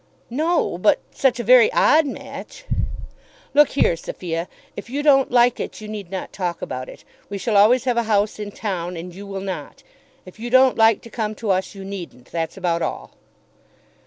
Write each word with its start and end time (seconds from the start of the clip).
"No; 0.31 0.79
but 0.79 0.97
such 1.11 1.39
a 1.39 1.43
very 1.43 1.71
odd 1.73 2.07
match!" 2.07 2.63
"Look 3.53 3.69
here, 3.69 3.95
Sophia. 3.95 4.47
If 4.75 4.89
you 4.89 5.03
don't 5.03 5.29
like 5.29 5.59
it, 5.59 5.79
you 5.79 5.87
need 5.87 6.09
not 6.09 6.33
talk 6.33 6.59
about 6.63 6.89
it. 6.89 7.03
We 7.29 7.37
shall 7.37 7.55
always 7.55 7.83
have 7.83 7.97
a 7.97 8.03
house 8.09 8.39
in 8.39 8.51
town, 8.51 8.97
and 8.97 9.13
you 9.13 9.27
will 9.27 9.41
not. 9.41 9.83
If 10.25 10.39
you 10.39 10.49
don't 10.49 10.75
like 10.75 11.03
to 11.03 11.11
come 11.11 11.35
to 11.35 11.51
us, 11.51 11.75
you 11.75 11.85
needn't. 11.85 12.31
That's 12.31 12.57
about 12.57 12.81
all." 12.81 13.11